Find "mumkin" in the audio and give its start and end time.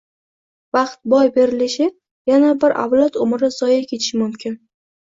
4.27-4.63